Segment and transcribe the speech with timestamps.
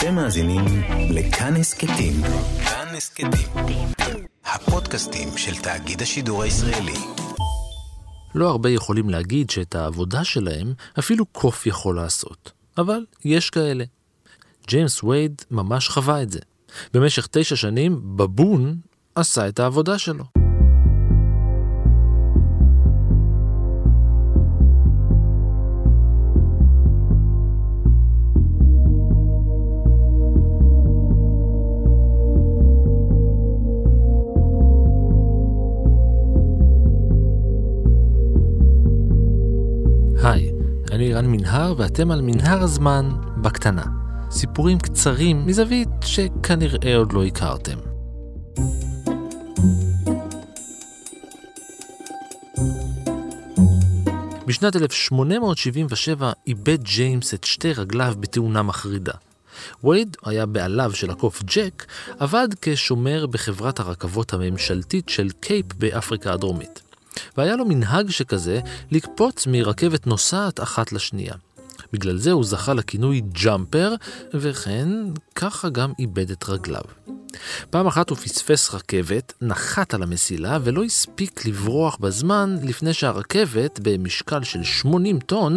[0.00, 0.64] אתם מאזינים
[1.10, 2.12] לכאן הסכתים.
[2.64, 3.88] כאן הסכתים.
[4.44, 6.94] הפודקאסטים של תאגיד השידור הישראלי.
[8.34, 12.52] לא הרבה יכולים להגיד שאת העבודה שלהם אפילו קוף יכול לעשות.
[12.78, 13.84] אבל יש כאלה.
[14.68, 16.40] ג'יימס וייד ממש חווה את זה.
[16.94, 18.76] במשך תשע שנים, בבון
[19.14, 20.39] עשה את העבודה שלו.
[40.90, 43.10] אני רן מנהר ואתם על מנהר הזמן
[43.42, 43.84] בקטנה.
[44.30, 47.78] סיפורים קצרים מזווית שכנראה עוד לא הכרתם.
[54.46, 59.14] בשנת 1877 איבד ג'יימס את שתי רגליו בתאונה מחרידה.
[59.84, 61.86] וייד היה בעליו של הקוף ג'ק,
[62.18, 66.89] עבד כשומר בחברת הרכבות הממשלתית של קייפ באפריקה הדרומית.
[67.36, 71.34] והיה לו מנהג שכזה לקפוץ מרכבת נוסעת אחת לשנייה.
[71.92, 73.94] בגלל זה הוא זכה לכינוי ג'אמפר,
[74.34, 74.88] וכן,
[75.34, 76.82] ככה גם איבד את רגליו.
[77.70, 84.44] פעם אחת הוא פספס רכבת, נחת על המסילה ולא הספיק לברוח בזמן לפני שהרכבת, במשקל
[84.44, 85.56] של 80 טון,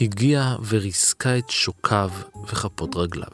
[0.00, 2.10] הגיעה וריסקה את שוקיו
[2.44, 3.30] וכפות רגליו.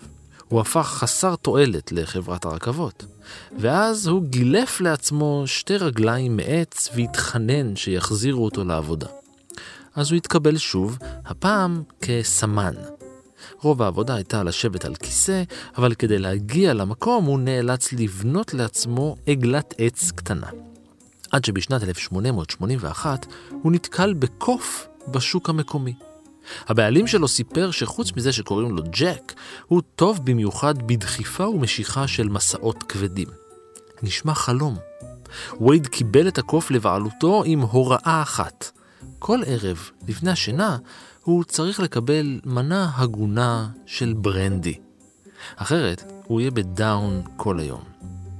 [0.49, 3.05] הוא הפך חסר תועלת לחברת הרכבות.
[3.59, 9.07] ואז הוא גילף לעצמו שתי רגליים מעץ והתחנן שיחזירו אותו לעבודה.
[9.95, 12.75] אז הוא התקבל שוב, הפעם כסמן.
[13.63, 15.43] רוב העבודה הייתה לשבת על כיסא,
[15.77, 20.47] אבל כדי להגיע למקום הוא נאלץ לבנות לעצמו עגלת עץ קטנה.
[21.31, 23.27] עד שבשנת 1881
[23.63, 25.95] הוא נתקל בקוף בשוק המקומי.
[26.69, 29.33] הבעלים שלו סיפר שחוץ מזה שקוראים לו ג'ק,
[29.67, 33.29] הוא טוב במיוחד בדחיפה ומשיכה של מסעות כבדים.
[34.03, 34.77] נשמע חלום.
[35.61, 38.71] וייד קיבל את הקוף לבעלותו עם הוראה אחת.
[39.19, 40.79] כל ערב, לפני השינה,
[41.23, 44.79] הוא צריך לקבל מנה הגונה של ברנדי.
[45.57, 47.83] אחרת, הוא יהיה בדאון כל היום.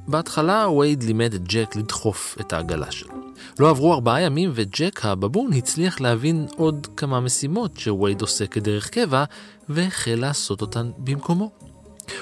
[0.09, 3.15] בהתחלה וייד לימד את ג'ק לדחוף את העגלה שלו.
[3.59, 9.25] לא עברו ארבעה ימים וג'ק הבבון הצליח להבין עוד כמה משימות שווייד עושה כדרך קבע,
[9.69, 11.51] והחל לעשות אותן במקומו.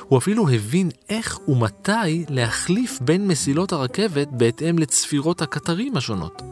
[0.09, 6.43] הוא אפילו הבין איך ומתי להחליף בין מסילות הרכבת בהתאם לצפירות הקטרים השונות.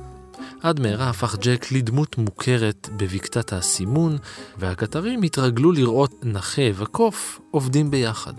[0.63, 4.19] עד מהרה הפך ג'ק לדמות מוכרת בבקתת האסימון,
[4.59, 8.35] והקטרים התרגלו לראות נכה וקוף עובדים ביחד.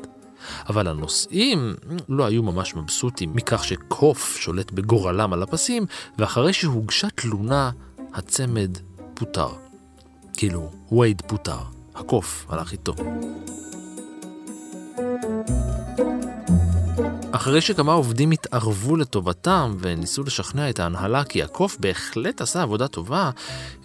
[0.70, 1.76] אבל הנוסעים
[2.10, 5.86] לא היו ממש מבסוטים מכך שקוף שולט בגורלם על הפסים,
[6.18, 7.72] ואחרי שהוגשה תלונה,
[8.14, 8.78] הצמד
[9.14, 9.50] פוטר.
[10.34, 11.60] כאילו, וייד פוטר,
[11.96, 12.96] הקוף הלך איתו.
[17.32, 23.30] אחרי שכמה עובדים התערבו לטובתם וניסו לשכנע את ההנהלה כי הקוף בהחלט עשה עבודה טובה,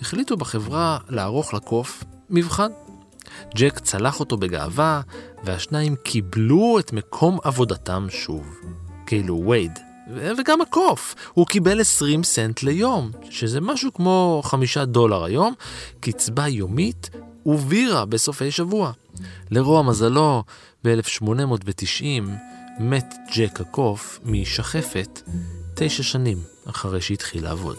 [0.00, 2.70] החליטו בחברה לערוך לקוף מבחן.
[3.54, 5.00] ג'ק צלח אותו בגאווה,
[5.44, 8.46] והשניים קיבלו את מקום עבודתם שוב.
[9.06, 9.78] כאילו וייד.
[10.38, 15.54] וגם הקוף, הוא קיבל 20 סנט ליום, שזה משהו כמו 5 דולר היום,
[16.00, 17.10] קצבה יומית
[17.46, 18.92] ובירה בסופי שבוע.
[19.50, 20.42] לרוע מזלו,
[20.84, 22.30] ב-1890
[22.80, 25.22] מת ג'ק הקוף משחפת
[25.74, 27.76] תשע שנים אחרי שהתחיל לעבוד.